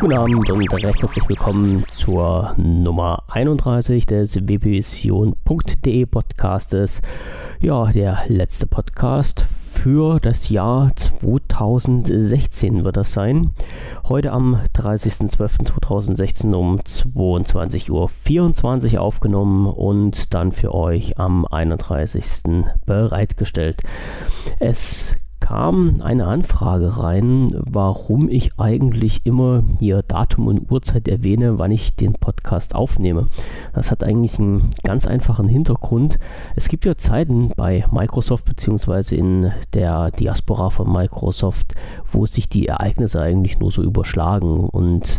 [0.00, 7.02] Guten Abend und recht herzlich willkommen zur Nummer 31 des wpvision.de Podcastes.
[7.58, 13.50] Ja, der letzte Podcast für das Jahr 2016 wird das sein.
[14.08, 22.64] Heute am 30.12.2016 um 22.24 Uhr aufgenommen und dann für euch am 31.
[22.86, 23.82] bereitgestellt.
[24.60, 25.16] Es
[25.48, 31.96] kam eine Anfrage rein, warum ich eigentlich immer hier Datum und Uhrzeit erwähne, wann ich
[31.96, 33.28] den Podcast aufnehme.
[33.72, 36.18] Das hat eigentlich einen ganz einfachen Hintergrund.
[36.54, 39.16] Es gibt ja Zeiten bei Microsoft bzw.
[39.16, 41.74] in der Diaspora von Microsoft,
[42.12, 45.18] wo sich die Ereignisse eigentlich nur so überschlagen und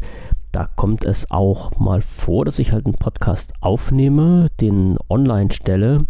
[0.51, 6.05] da kommt es auch mal vor, dass ich halt einen Podcast aufnehme, den online stelle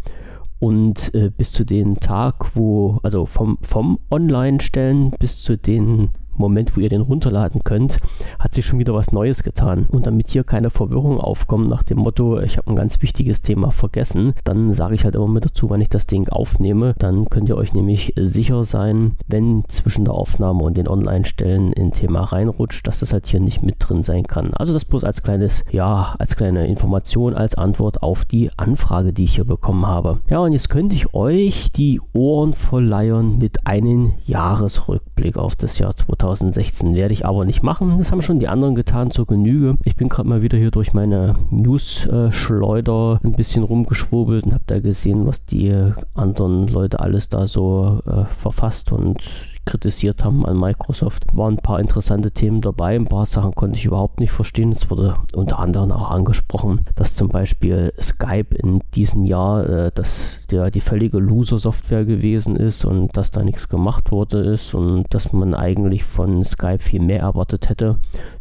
[0.60, 6.76] und äh, bis zu dem Tag, wo, also vom, vom Online-Stellen bis zu den Moment,
[6.76, 7.98] wo ihr den runterladen könnt,
[8.40, 9.88] hat sich schon wieder was Neues getan.
[9.92, 13.72] Und damit hier keine Verwirrung aufkommt nach dem Motto, ich habe ein ganz wichtiges Thema
[13.72, 16.96] vergessen, dann sage ich halt immer mit dazu, wann ich das Ding aufnehme.
[16.98, 21.92] Dann könnt ihr euch nämlich sicher sein, wenn zwischen der Aufnahme und den Online-Stellen ein
[21.92, 24.54] Thema reinrutscht, dass das halt hier nicht mit drin sein kann.
[24.54, 29.26] Also das bloß als kleines, ja, als kleine Information, als Antwort auf die Anfrage, die
[29.26, 30.22] ich hier bekommen habe.
[30.30, 35.96] Ja, und jetzt könnte ich euch die Ohren verleihen mit einem Jahresrückblick auf das Jahr
[35.96, 36.10] 2000.
[36.40, 36.96] 2016.
[36.96, 37.98] Werde ich aber nicht machen.
[37.98, 39.78] Das haben schon die anderen getan zur Genüge.
[39.84, 44.80] Ich bin gerade mal wieder hier durch meine News-Schleuder ein bisschen rumgeschwurbelt und habe da
[44.80, 45.74] gesehen, was die
[46.14, 49.22] anderen Leute alles da so äh, verfasst und
[49.70, 51.26] kritisiert haben an Microsoft.
[51.34, 54.72] Waren ein paar interessante Themen dabei, ein paar Sachen konnte ich überhaupt nicht verstehen.
[54.72, 60.40] Es wurde unter anderem auch angesprochen, dass zum Beispiel Skype in diesem Jahr äh, dass
[60.50, 65.34] der, die völlige Loser-Software gewesen ist und dass da nichts gemacht wurde ist und dass
[65.34, 67.98] man eigentlich von Skype viel mehr erwartet hätte.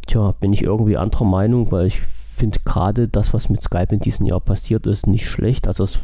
[0.07, 2.01] Tja, bin ich irgendwie anderer Meinung, weil ich
[2.39, 5.67] finde gerade das, was mit Skype in diesem Jahr passiert ist, nicht schlecht.
[5.67, 5.99] Also es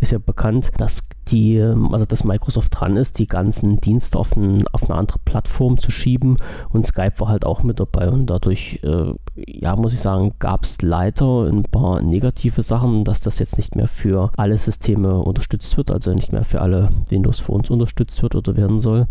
[0.00, 4.64] ist ja bekannt, dass die, also dass Microsoft dran ist, die ganzen Dienste auf, ein,
[4.72, 6.36] auf eine andere Plattform zu schieben.
[6.70, 8.08] Und Skype war halt auch mit dabei.
[8.10, 13.20] Und dadurch, äh, ja, muss ich sagen, gab es leider ein paar negative Sachen, dass
[13.20, 17.40] das jetzt nicht mehr für alle Systeme unterstützt wird, also nicht mehr für alle Windows
[17.40, 19.06] Phones unterstützt wird oder werden soll.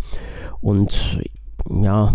[0.62, 1.22] Und
[1.70, 2.14] ja,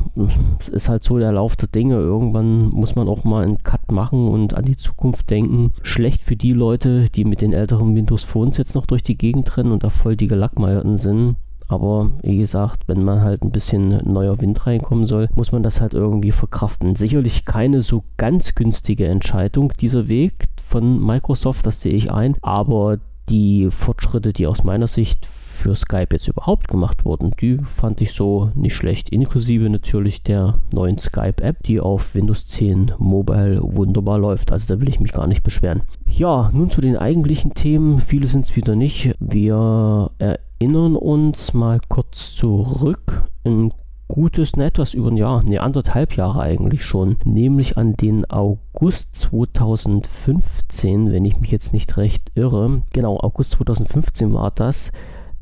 [0.60, 1.96] es ist halt so der Lauf der Dinge.
[1.96, 5.72] Irgendwann muss man auch mal einen Cut machen und an die Zukunft denken.
[5.82, 9.56] Schlecht für die Leute, die mit den älteren Windows Phones jetzt noch durch die Gegend
[9.56, 11.36] rennen und da voll die Gelackmeierten sind.
[11.66, 15.80] Aber wie gesagt, wenn man halt ein bisschen neuer Wind reinkommen soll, muss man das
[15.80, 16.94] halt irgendwie verkraften.
[16.94, 22.36] Sicherlich keine so ganz günstige Entscheidung, dieser Weg von Microsoft, das sehe ich ein.
[22.42, 28.00] Aber die Fortschritte, die aus meiner Sicht für Skype jetzt überhaupt gemacht wurden, die fand
[28.00, 29.08] ich so nicht schlecht.
[29.08, 34.52] Inklusive natürlich der neuen Skype-App, die auf Windows 10 Mobile wunderbar läuft.
[34.52, 35.82] Also da will ich mich gar nicht beschweren.
[36.06, 38.00] Ja, nun zu den eigentlichen Themen.
[38.00, 39.14] Viele sind es wieder nicht.
[39.20, 43.28] Wir erinnern uns mal kurz zurück.
[43.44, 43.72] Ein
[44.08, 49.16] gutes, ne, etwas über ein Jahr, ne, anderthalb Jahre eigentlich schon, nämlich an den August
[49.16, 52.82] 2015, wenn ich mich jetzt nicht recht irre.
[52.92, 54.92] Genau, August 2015 war das.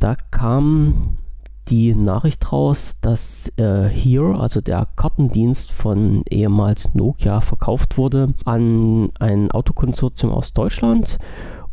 [0.02, 1.18] Da kam
[1.68, 9.10] die Nachricht raus, dass äh, Here, also der Kartendienst von ehemals Nokia, verkauft wurde an
[9.20, 11.20] ein Autokonsortium aus Deutschland.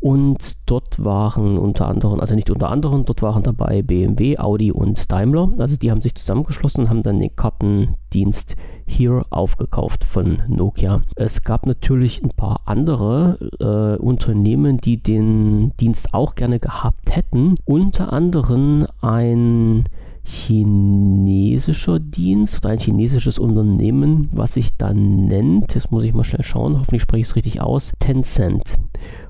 [0.02, 5.12] Und dort waren unter anderem, also nicht unter anderem, dort waren dabei BMW, Audi und
[5.12, 5.52] Daimler.
[5.58, 8.56] Also die haben sich zusammengeschlossen und haben dann den Kartendienst
[8.86, 11.02] hier aufgekauft von Nokia.
[11.16, 17.56] Es gab natürlich ein paar andere äh, Unternehmen, die den Dienst auch gerne gehabt hätten.
[17.66, 19.84] Unter anderem ein
[20.24, 26.44] chinesischer Dienst oder ein chinesisches Unternehmen, was sich dann nennt, jetzt muss ich mal schnell
[26.44, 28.78] schauen, hoffentlich spreche ich es richtig aus, Tencent.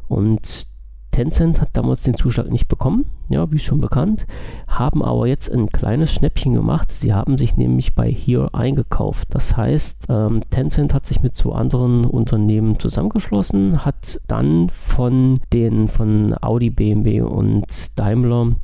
[0.09, 0.67] Und
[1.11, 4.25] Tencent hat damals den Zuschlag nicht bekommen, ja, wie schon bekannt,
[4.67, 6.91] haben aber jetzt ein kleines Schnäppchen gemacht.
[6.91, 9.27] Sie haben sich nämlich bei Here eingekauft.
[9.31, 15.87] Das heißt, ähm, Tencent hat sich mit so anderen Unternehmen zusammengeschlossen, hat dann von den
[15.87, 18.55] von Audi, BMW und Daimler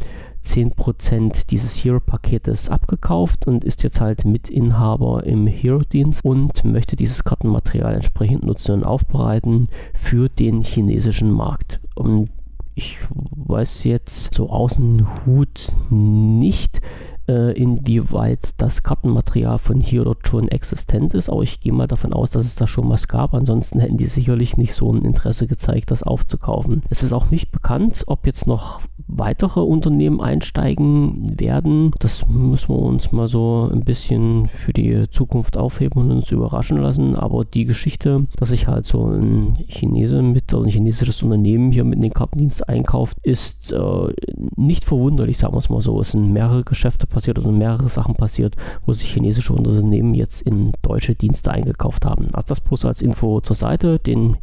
[0.46, 7.96] 10% dieses Hero-Paketes abgekauft und ist jetzt halt Mitinhaber im Hero-Dienst und möchte dieses Kartenmaterial
[7.96, 11.80] entsprechend nutzen und aufbereiten für den chinesischen Markt.
[11.96, 12.30] Und
[12.76, 16.82] ich weiß jetzt so aus dem Hut nicht,
[17.34, 22.32] inwieweit das Kartenmaterial von hier dort schon existent ist, aber ich gehe mal davon aus,
[22.32, 23.34] dass es da schon was gab.
[23.34, 26.82] Ansonsten hätten die sicherlich nicht so ein Interesse gezeigt, das aufzukaufen.
[26.90, 31.92] Es ist auch nicht bekannt, ob jetzt noch weitere Unternehmen einsteigen werden.
[32.00, 36.78] Das müssen wir uns mal so ein bisschen für die Zukunft aufheben und uns überraschen
[36.78, 37.16] lassen.
[37.16, 42.02] Aber die Geschichte, dass sich halt so ein Chinese mit ein chinesisches Unternehmen hier mit
[42.02, 44.14] den Kartendienst einkauft, ist äh,
[44.56, 46.00] nicht verwunderlich, sagen wir es mal so.
[46.00, 50.74] Es sind mehrere Geschäfte passiert oder mehrere Sachen passiert, wo sich chinesische Unternehmen jetzt in
[50.82, 52.28] deutsche Dienste eingekauft haben.
[52.34, 54.00] Also das bloß als Info zur Seite.
[54.00, 54.36] Den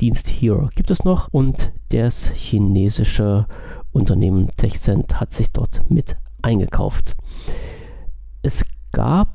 [0.00, 3.46] Dienst hier gibt es noch und das chinesische
[3.90, 7.16] Unternehmen TechCent hat sich dort mit eingekauft.
[8.42, 9.28] Es gab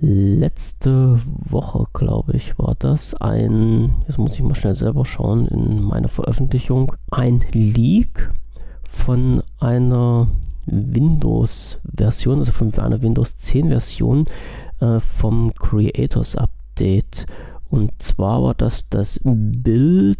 [0.00, 5.82] letzte Woche, glaube ich, war das ein, jetzt muss ich mal schnell selber schauen in
[5.82, 8.30] meiner Veröffentlichung, ein Leak
[8.88, 10.28] von einer
[10.66, 14.26] Windows-Version, also von einer Windows 10-Version
[14.80, 17.26] äh, vom Creators Update.
[17.70, 20.18] Und zwar war das das Bild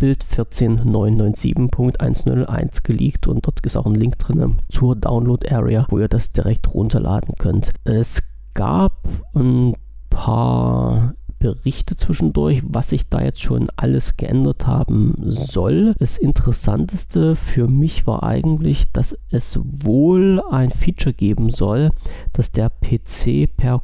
[0.00, 6.08] Bild 14997.101 geleakt und dort ist auch ein Link drin zur Download Area, wo ihr
[6.08, 7.72] das direkt runterladen könnt.
[7.84, 8.22] Es
[8.54, 9.74] gab ein
[10.10, 11.14] paar
[11.44, 15.94] Berichte zwischendurch, was sich da jetzt schon alles geändert haben soll.
[15.98, 21.90] Das Interessanteste für mich war eigentlich, dass es wohl ein Feature geben soll,
[22.32, 23.82] dass der PC per,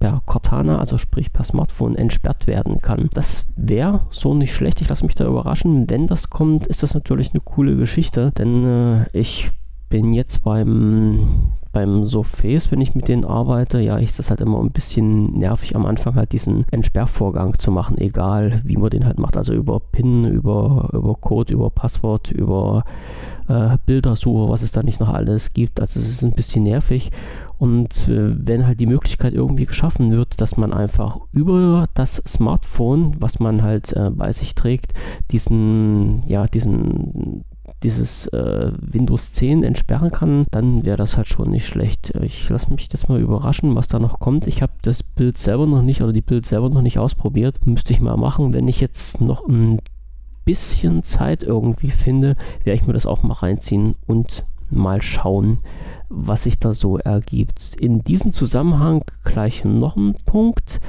[0.00, 3.10] per Cortana, also sprich per Smartphone, entsperrt werden kann.
[3.12, 4.80] Das wäre so nicht schlecht.
[4.80, 5.90] Ich lasse mich da überraschen.
[5.90, 9.50] Wenn das kommt, ist das natürlich eine coole Geschichte, denn äh, ich
[9.90, 14.60] bin jetzt beim beim Surface, wenn ich mit denen arbeite, ja, ist das halt immer
[14.60, 19.18] ein bisschen nervig am Anfang halt diesen Entsperrvorgang zu machen, egal wie man den halt
[19.18, 19.36] macht.
[19.36, 22.84] Also über PIN, über, über Code, über Passwort, über
[23.48, 25.80] äh, Bildersuche, was es da nicht noch alles gibt.
[25.80, 27.10] Also es ist ein bisschen nervig.
[27.58, 33.16] Und äh, wenn halt die Möglichkeit irgendwie geschaffen wird, dass man einfach über das Smartphone,
[33.20, 34.94] was man halt äh, bei sich trägt,
[35.30, 37.44] diesen, ja, diesen
[37.82, 42.12] dieses äh, Windows 10 entsperren kann, dann wäre das halt schon nicht schlecht.
[42.22, 44.46] Ich lasse mich jetzt mal überraschen, was da noch kommt.
[44.46, 47.66] Ich habe das Bild selber noch nicht oder die Bild selber noch nicht ausprobiert.
[47.66, 48.52] Müsste ich mal machen.
[48.52, 49.80] Wenn ich jetzt noch ein
[50.44, 55.58] bisschen Zeit irgendwie finde, werde ich mir das auch mal reinziehen und mal schauen,
[56.08, 57.74] was sich da so ergibt.
[57.78, 60.80] In diesem Zusammenhang gleich noch ein Punkt.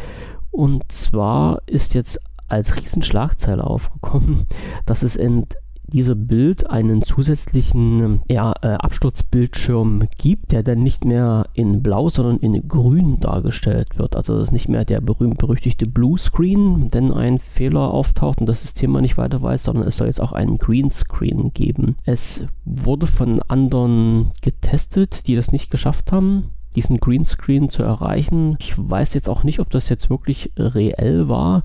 [0.52, 4.46] Und zwar ist jetzt als Riesenschlagzeile aufgekommen,
[4.86, 5.46] dass es in
[5.94, 12.40] dieser Bild einen zusätzlichen ja, äh, Absturzbildschirm gibt, der dann nicht mehr in blau, sondern
[12.40, 14.16] in grün dargestellt wird.
[14.16, 18.62] Also das ist nicht mehr der berühmt-berüchtigte Blue Screen, wenn ein Fehler auftaucht und das
[18.62, 21.96] System mal nicht weiter weiß, sondern es soll jetzt auch einen Green Screen geben.
[22.06, 28.56] Es wurde von anderen getestet, die das nicht geschafft haben diesen Greenscreen zu erreichen.
[28.60, 31.62] Ich weiß jetzt auch nicht, ob das jetzt wirklich reell war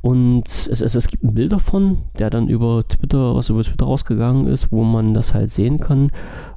[0.00, 3.86] und es, es, es gibt ein Bild davon, der dann über Twitter, was über Twitter
[3.86, 6.10] rausgegangen ist, wo man das halt sehen kann.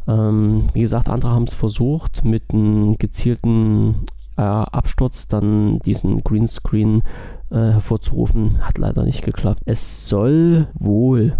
[0.07, 4.05] Ähm, wie gesagt, andere haben es versucht, mit einem gezielten
[4.37, 7.01] äh, Absturz dann diesen Greenscreen
[7.49, 8.65] äh, hervorzurufen.
[8.65, 9.61] Hat leider nicht geklappt.
[9.65, 11.37] Es soll wohl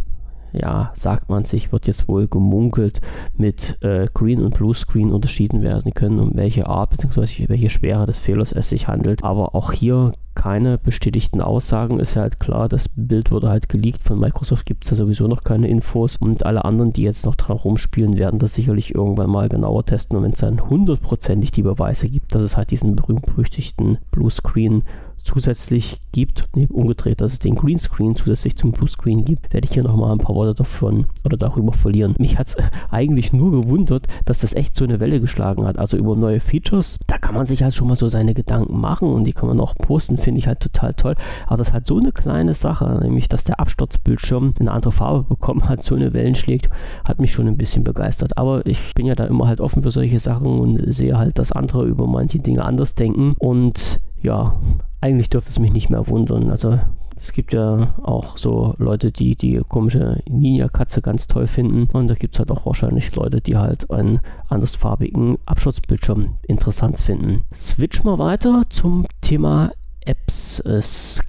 [0.53, 2.99] ja, sagt man sich, wird jetzt wohl gemunkelt,
[3.37, 7.47] mit äh, Green und Blue Screen unterschieden werden können, um welche Art bzw.
[7.47, 9.23] welche Schwere des Fehlers es sich handelt.
[9.23, 11.99] Aber auch hier keine bestätigten Aussagen.
[11.99, 14.03] Ist halt klar, das Bild wurde halt geleakt.
[14.03, 16.17] Von Microsoft gibt es ja sowieso noch keine Infos.
[16.17, 20.17] Und alle anderen, die jetzt noch dran rumspielen, werden das sicherlich irgendwann mal genauer testen.
[20.17, 24.83] Und wenn es dann hundertprozentig die Beweise gibt, dass es halt diesen berühmt-berüchtigten Bluescreen
[25.23, 29.83] zusätzlich gibt, nee, umgedreht, dass es den Greenscreen zusätzlich zum Bluescreen gibt, werde ich hier
[29.83, 32.15] nochmal ein paar Worte davon oder darüber verlieren.
[32.17, 32.55] Mich hat es
[32.91, 35.77] eigentlich nur gewundert, dass das echt so eine Welle geschlagen hat.
[35.77, 39.09] Also über neue Features, da kann man sich halt schon mal so seine Gedanken machen
[39.09, 41.15] und die kann man auch posten, finde ich halt total toll.
[41.47, 45.23] Aber das ist halt so eine kleine Sache, nämlich dass der Absturzbildschirm eine andere Farbe
[45.23, 46.69] bekommen hat, so eine Wellen schlägt,
[47.05, 48.37] hat mich schon ein bisschen begeistert.
[48.37, 51.51] Aber ich bin ja da immer halt offen für solche Sachen und sehe halt, dass
[51.51, 54.59] andere über manche Dinge anders denken und ja,
[54.99, 56.51] eigentlich dürfte es mich nicht mehr wundern.
[56.51, 56.79] Also
[57.21, 61.87] es gibt ja auch so Leute, die die komische Ninja-Katze ganz toll finden.
[61.95, 67.43] Und da gibt es halt auch wahrscheinlich Leute, die halt einen andersfarbigen Abschutzbildschirm interessant finden.
[67.55, 69.71] Switch mal weiter zum Thema
[70.03, 70.59] Apps.
[70.61, 71.21] Es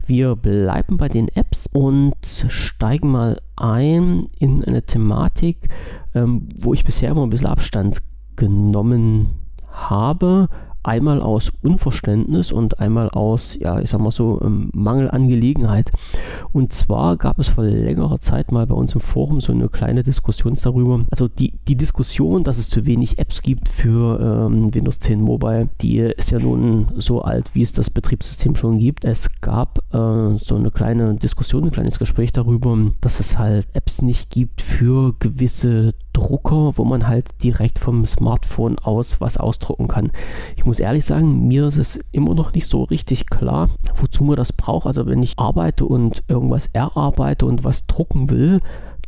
[0.06, 2.16] Wir bleiben bei den Apps und
[2.48, 5.68] steigen mal ein in eine Thematik,
[6.14, 8.02] ähm, wo ich bisher immer ein bisschen Abstand
[8.36, 9.30] genommen
[9.70, 10.48] habe,
[10.82, 15.92] einmal aus Unverständnis und einmal aus, ja, ich sag mal so, ähm, Mangel an Gelegenheit.
[16.52, 20.02] Und zwar gab es vor längerer Zeit mal bei uns im Forum so eine kleine
[20.02, 21.04] Diskussion darüber.
[21.10, 25.68] Also die, die Diskussion, dass es zu wenig Apps gibt für ähm, Windows 10 Mobile,
[25.80, 29.04] die ist ja nun so alt, wie es das Betriebssystem schon gibt.
[29.04, 34.02] Es gab äh, so eine kleine Diskussion, ein kleines Gespräch darüber, dass es halt Apps
[34.02, 40.10] nicht gibt für gewisse Drucker, wo man halt direkt vom Smartphone aus was ausdrucken kann.
[40.56, 44.36] Ich muss ehrlich sagen, mir ist es immer noch nicht so richtig klar, wozu man
[44.36, 44.86] das braucht.
[44.86, 48.58] Also wenn ich arbeite und irgendwas erarbeite und was drucken will,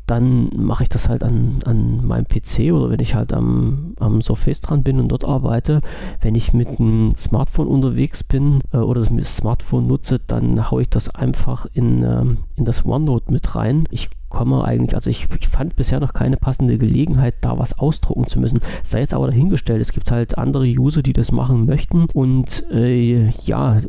[0.06, 4.20] dann mache ich das halt an, an meinem PC oder wenn ich halt am, am
[4.20, 5.80] Surface dran bin und dort arbeite.
[6.20, 10.90] Wenn ich mit einem Smartphone unterwegs bin äh, oder das Smartphone nutze, dann haue ich
[10.90, 12.24] das einfach in, äh,
[12.56, 13.84] in das OneNote mit rein.
[13.90, 18.26] Ich komme eigentlich, also ich, ich, fand bisher noch keine passende Gelegenheit, da was ausdrucken
[18.26, 18.58] zu müssen.
[18.82, 23.30] Sei jetzt aber dahingestellt, es gibt halt andere User, die das machen möchten und äh,
[23.44, 23.80] ja,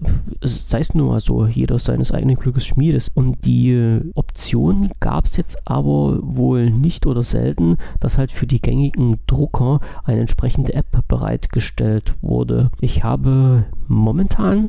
[0.42, 3.10] sei es nur mal so, jeder seines eigenen Glückes Schmiedes.
[3.14, 8.46] Und die äh, Option gab es jetzt aber wohl nicht oder selten, dass halt für
[8.46, 12.70] die gängigen Drucker eine entsprechende App bereitgestellt wurde.
[12.82, 14.68] Ich habe momentan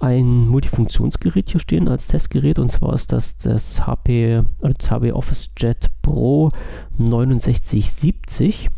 [0.00, 5.50] ein Multifunktionsgerät hier stehen als Testgerät und zwar ist das das HP, das HP Office
[5.58, 6.50] Jet Pro
[6.98, 8.70] 6970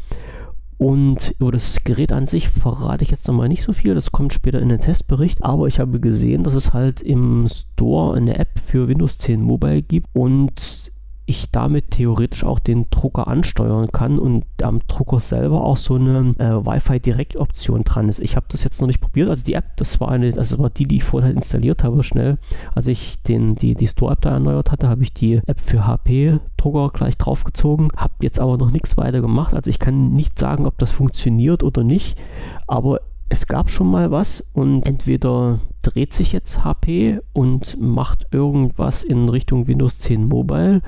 [0.81, 4.33] und über das Gerät an sich verrate ich jetzt nochmal nicht so viel, das kommt
[4.33, 8.59] später in den Testbericht, aber ich habe gesehen, dass es halt im Store eine App
[8.59, 10.07] für Windows 10 Mobile gibt.
[10.15, 10.91] Und
[11.31, 16.35] ich damit theoretisch auch den Drucker ansteuern kann und am Drucker selber auch so eine
[16.39, 18.21] äh, Wi-Fi-Direkt-Option dran ist.
[18.21, 19.31] Ich habe das jetzt noch nicht probiert.
[19.31, 22.39] Also die App, das war eine, das war die, die ich vorher installiert habe, schnell.
[22.75, 26.91] Als ich den, die, die Store-App da erneuert hatte, habe ich die App für HP-Drucker
[26.93, 27.89] gleich draufgezogen.
[27.97, 29.55] Habe jetzt aber noch nichts weiter gemacht.
[29.55, 32.19] Also ich kann nicht sagen, ob das funktioniert oder nicht.
[32.67, 39.05] Aber es gab schon mal was und entweder dreht sich jetzt HP und macht irgendwas
[39.05, 40.83] in Richtung Windows 10 Mobile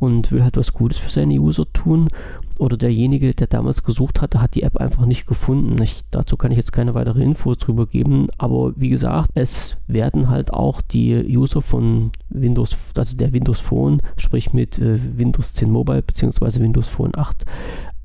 [0.00, 2.08] und will halt was Gutes für seine User tun
[2.58, 5.80] oder derjenige, der damals gesucht hatte, hat die App einfach nicht gefunden.
[5.82, 10.28] Ich, dazu kann ich jetzt keine weitere Infos drüber geben, aber wie gesagt, es werden
[10.28, 15.70] halt auch die User von Windows, also der Windows Phone, sprich mit äh, Windows 10
[15.70, 16.60] Mobile bzw.
[16.60, 17.44] Windows Phone 8,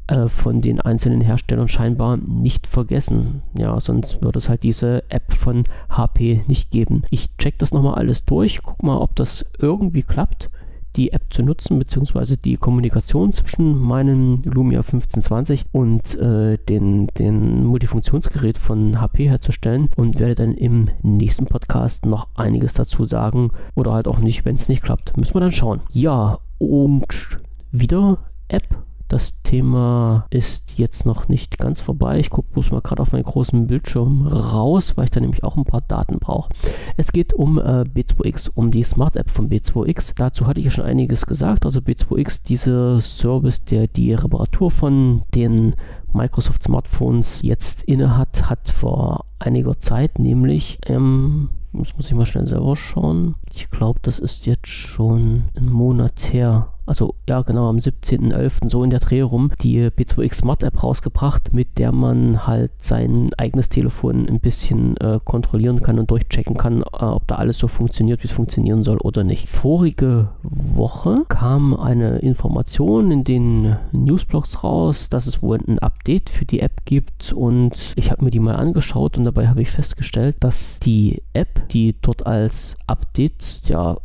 [0.09, 3.43] äh, von den einzelnen Herstellern scheinbar nicht vergessen.
[3.57, 7.03] Ja, sonst würde es halt diese App von HP nicht geben.
[7.11, 10.49] Ich check das nochmal alles durch, guck mal, ob das irgendwie klappt
[10.95, 17.63] die App zu nutzen, beziehungsweise die Kommunikation zwischen meinem Lumia 1520 und äh, den, den
[17.63, 23.93] Multifunktionsgerät von HP herzustellen und werde dann im nächsten Podcast noch einiges dazu sagen oder
[23.93, 25.15] halt auch nicht, wenn es nicht klappt.
[25.15, 25.81] Müssen wir dann schauen.
[25.91, 27.39] Ja, und
[27.71, 32.19] wieder App das Thema ist jetzt noch nicht ganz vorbei.
[32.19, 35.57] Ich gucke bloß mal gerade auf meinen großen Bildschirm raus, weil ich da nämlich auch
[35.57, 36.53] ein paar Daten brauche.
[36.95, 40.13] Es geht um äh, B2X, um die Smart App von B2X.
[40.15, 41.65] Dazu hatte ich ja schon einiges gesagt.
[41.65, 45.75] Also B2X, dieser Service, der die Reparatur von den
[46.13, 52.47] Microsoft Smartphones jetzt inne hat, vor einiger Zeit, nämlich im Jetzt muss ich mal schnell
[52.47, 53.35] selber schauen.
[53.53, 58.69] Ich glaube, das ist jetzt schon ein Monat her also ja genau am 17.11.
[58.69, 63.27] so in der Dreh rum, die B2X Smart App rausgebracht, mit der man halt sein
[63.37, 67.67] eigenes Telefon ein bisschen äh, kontrollieren kann und durchchecken kann, äh, ob da alles so
[67.67, 69.47] funktioniert, wie es funktionieren soll oder nicht.
[69.47, 76.45] Vorige Woche kam eine Information in den Newsblogs raus, dass es wohl ein Update für
[76.45, 80.37] die App gibt und ich habe mir die mal angeschaut und dabei habe ich festgestellt,
[80.39, 83.97] dass die App, die dort als Update ja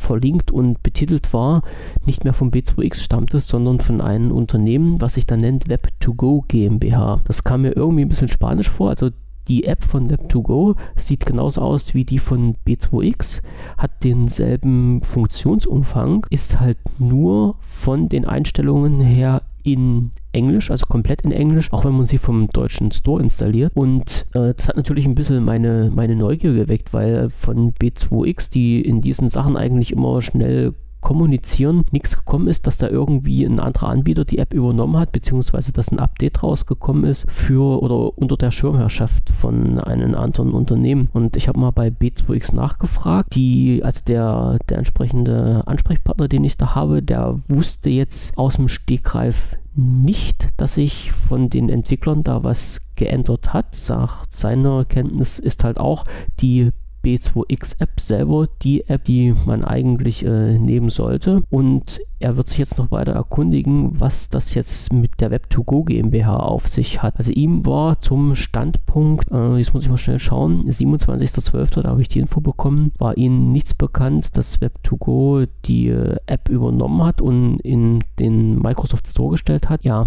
[0.00, 1.62] verlinkt und betitelt war,
[2.10, 7.20] nicht mehr vom B2X stammte, sondern von einem Unternehmen, was sich dann nennt Web2Go GmbH.
[7.24, 9.10] Das kam mir irgendwie ein bisschen spanisch vor, also
[9.46, 13.42] die App von Web2Go sieht genauso aus wie die von B2X,
[13.78, 21.32] hat denselben Funktionsumfang, ist halt nur von den Einstellungen her in Englisch, also komplett in
[21.32, 23.72] Englisch, auch wenn man sie vom deutschen Store installiert.
[23.74, 28.80] Und äh, das hat natürlich ein bisschen meine, meine Neugier geweckt, weil von B2X, die
[28.80, 33.88] in diesen Sachen eigentlich immer schnell kommunizieren nichts gekommen ist, dass da irgendwie ein anderer
[33.88, 38.50] Anbieter die App übernommen hat, beziehungsweise dass ein Update rausgekommen ist für oder unter der
[38.50, 41.08] Schirmherrschaft von einem anderen Unternehmen.
[41.12, 46.56] Und ich habe mal bei B2X nachgefragt, die, also der, der entsprechende Ansprechpartner, den ich
[46.56, 52.42] da habe, der wusste jetzt aus dem Stegreif nicht, dass sich von den Entwicklern da
[52.42, 53.74] was geändert hat.
[53.74, 56.04] Sagt seiner Kenntnis ist halt auch
[56.40, 56.70] die
[57.04, 61.42] B2X-App selber die App, die man eigentlich äh, nehmen sollte.
[61.50, 66.36] Und er wird sich jetzt noch weiter erkundigen, was das jetzt mit der Web2Go GmbH
[66.36, 67.16] auf sich hat.
[67.16, 72.02] Also ihm war zum Standpunkt, äh, jetzt muss ich mal schnell schauen, 27.12., da habe
[72.02, 77.20] ich die Info bekommen, war ihnen nichts bekannt, dass Web2Go die äh, App übernommen hat
[77.20, 79.84] und in den Microsoft Store gestellt hat.
[79.84, 80.06] Ja,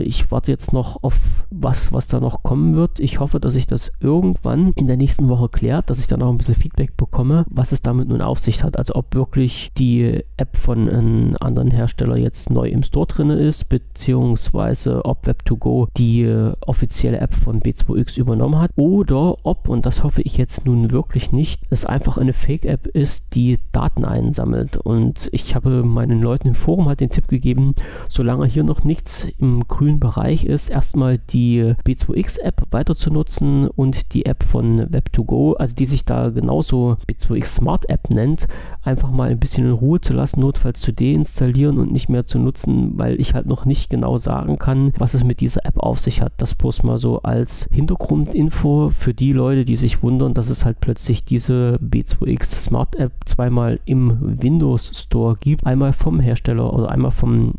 [0.00, 1.18] ich warte jetzt noch auf
[1.50, 2.98] was, was da noch kommen wird.
[2.98, 6.30] Ich hoffe, dass sich das irgendwann in der nächsten Woche klärt, dass ich da noch
[6.30, 8.78] ein bisschen Feedback bekomme, was es damit nun auf sich hat.
[8.78, 13.68] Also ob wirklich die App von einem anderen Hersteller jetzt neu im Store drin ist,
[13.68, 16.26] beziehungsweise ob Web2Go die
[16.60, 21.32] offizielle App von B2X übernommen hat oder ob, und das hoffe ich jetzt nun wirklich
[21.32, 24.76] nicht, es einfach eine Fake-App ist, die Daten einsammelt.
[24.76, 27.74] Und ich habe meinen Leuten im Forum halt den Tipp gegeben,
[28.08, 34.12] solange hier noch nichts im grünen Bereich ist, erstmal die B2X-App weiter zu nutzen und
[34.12, 38.46] die App von Web2Go, also die sich da genauso B2X Smart App nennt,
[38.82, 42.38] einfach mal ein bisschen in Ruhe zu lassen, notfalls zu deinstallieren und nicht mehr zu
[42.38, 46.00] nutzen, weil ich halt noch nicht genau sagen kann, was es mit dieser App auf
[46.00, 46.32] sich hat.
[46.38, 50.80] Das bloß mal so als Hintergrundinfo für die Leute, die sich wundern, dass es halt
[50.80, 55.66] plötzlich diese B2X Smart App zweimal im Windows Store gibt.
[55.66, 57.54] Einmal vom Hersteller oder einmal vom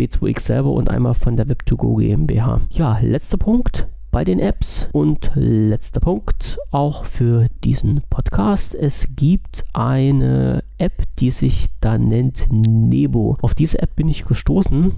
[0.00, 2.62] B2X selber und einmal von der Web2Go GmbH.
[2.70, 8.74] Ja, letzter Punkt bei den Apps und letzter Punkt auch für diesen Podcast.
[8.74, 13.36] Es gibt eine App, die sich da nennt Nebo.
[13.42, 14.92] Auf diese App bin ich gestoßen,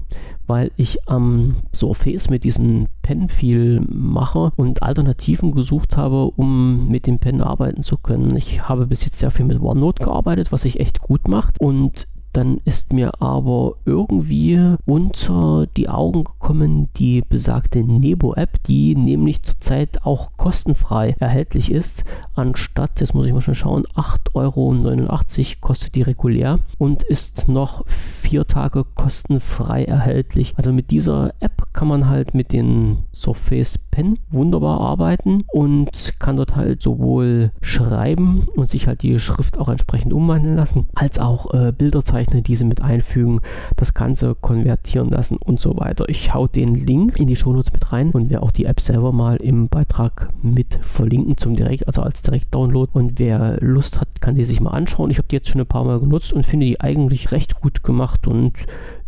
[0.47, 7.05] weil ich am Surface mit diesem Pen viel mache und Alternativen gesucht habe, um mit
[7.05, 8.35] dem Pen arbeiten zu können.
[8.35, 12.07] Ich habe bis jetzt sehr viel mit OneNote gearbeitet, was sich echt gut macht und
[12.33, 20.03] dann ist mir aber irgendwie unter die Augen gekommen die besagte Nebo-App, die nämlich zurzeit
[20.03, 22.03] auch kostenfrei erhältlich ist.
[22.35, 27.85] Anstatt, jetzt muss ich mal schon schauen, 8,89 Euro kostet die regulär und ist noch
[27.87, 30.53] vier Tage kostenfrei erhältlich.
[30.57, 36.37] Also mit dieser App kann man halt mit den Surface Pen wunderbar arbeiten und kann
[36.37, 41.53] dort halt sowohl schreiben und sich halt die Schrift auch entsprechend umwandeln lassen, als auch
[41.53, 43.41] äh, Bilder zeichnen aufzeichnen, diese mit einfügen,
[43.75, 46.07] das Ganze konvertieren lassen und so weiter.
[46.09, 49.11] Ich hau den Link in die Shownotes mit rein und werde auch die App selber
[49.11, 52.91] mal im Beitrag mit verlinken zum Direkt, also als Direkt-Download.
[52.93, 55.11] Und wer Lust hat, kann die sich mal anschauen.
[55.11, 57.83] Ich habe die jetzt schon ein paar Mal genutzt und finde die eigentlich recht gut
[57.83, 58.53] gemacht und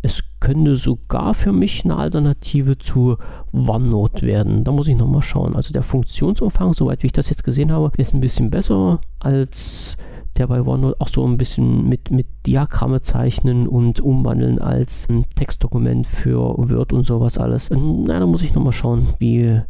[0.02, 3.18] es könnte sogar für mich eine Alternative zu
[3.54, 4.64] OneNote werden.
[4.64, 5.56] Da muss ich nochmal schauen.
[5.56, 9.98] Also der Funktionsumfang, soweit wie ich das jetzt gesehen habe, ist ein bisschen besser als
[10.38, 15.26] der bei OneNote auch so ein bisschen mit, mit Diagramme zeichnen und umwandeln als ein
[15.36, 17.70] Textdokument für Word und sowas alles.
[17.72, 19.62] Na, da muss ich nochmal schauen, wie,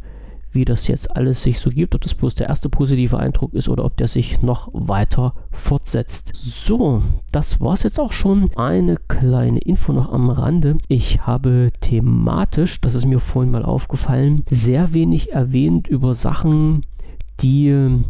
[0.52, 3.68] wie das jetzt alles sich so gibt, ob das bloß der erste positive Eindruck ist
[3.68, 6.32] oder ob der sich noch weiter fortsetzt.
[6.34, 8.46] So, das war es jetzt auch schon.
[8.56, 10.78] Eine kleine Info noch am Rande.
[10.88, 16.82] Ich habe thematisch, das ist mir vorhin mal aufgefallen, sehr wenig erwähnt über Sachen,
[17.40, 18.02] die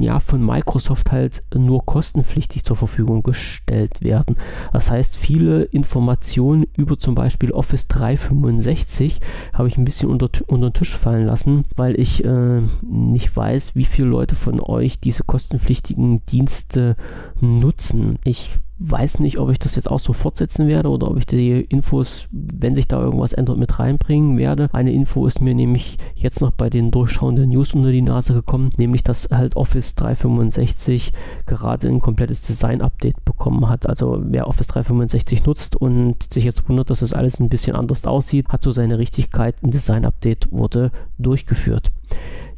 [0.00, 4.36] ja, von Microsoft halt nur kostenpflichtig zur Verfügung gestellt werden.
[4.72, 9.20] Das heißt, viele Informationen über zum Beispiel Office 365
[9.54, 13.74] habe ich ein bisschen unter, unter den Tisch fallen lassen, weil ich äh, nicht weiß,
[13.74, 16.96] wie viele Leute von euch diese kostenpflichtigen Dienste
[17.40, 18.18] nutzen.
[18.24, 18.50] Ich
[18.90, 22.26] weiß nicht, ob ich das jetzt auch so fortsetzen werde oder ob ich die Infos,
[22.30, 24.68] wenn sich da irgendwas ändert, mit reinbringen werde.
[24.72, 28.70] Eine Info ist mir nämlich jetzt noch bei den durchschauenden News unter die Nase gekommen,
[28.76, 31.12] nämlich dass halt Office 365
[31.46, 33.88] gerade ein komplettes Design-Update bekommen hat.
[33.88, 38.04] Also wer Office 365 nutzt und sich jetzt wundert, dass das alles ein bisschen anders
[38.06, 39.56] aussieht, hat so seine Richtigkeit.
[39.62, 41.92] Ein Design-Update wurde durchgeführt.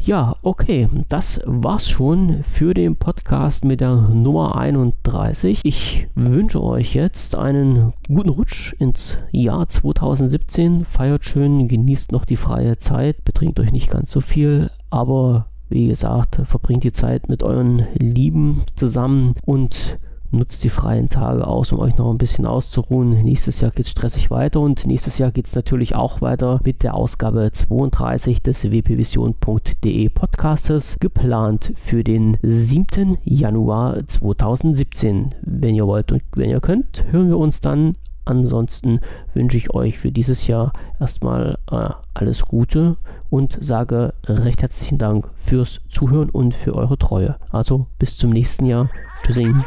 [0.06, 5.62] Ja, okay, das war's schon für den Podcast mit der Nummer 31.
[5.64, 10.84] Ich wünsche euch jetzt einen guten Rutsch ins Jahr 2017.
[10.84, 15.88] Feiert schön, genießt noch die freie Zeit, betrinkt euch nicht ganz so viel, aber wie
[15.88, 19.98] gesagt, verbringt die Zeit mit euren Lieben zusammen und
[20.38, 23.22] nutzt die freien Tage aus, um euch noch ein bisschen auszuruhen.
[23.22, 26.82] Nächstes Jahr geht es stressig weiter und nächstes Jahr geht es natürlich auch weiter mit
[26.82, 33.18] der Ausgabe 32 des wpvision.de Podcastes, geplant für den 7.
[33.24, 35.34] Januar 2017.
[35.42, 39.00] Wenn ihr wollt und wenn ihr könnt, hören wir uns dann Ansonsten
[39.34, 42.96] wünsche ich euch für dieses Jahr erstmal äh, alles Gute
[43.30, 47.36] und sage recht herzlichen Dank fürs Zuhören und für eure Treue.
[47.50, 48.88] Also bis zum nächsten Jahr.
[49.24, 49.64] Tschüssing.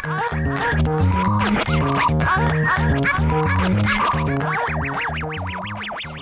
[0.00, 0.86] Thank
[6.06, 6.17] you.